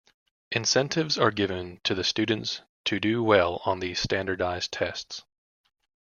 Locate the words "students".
2.03-2.63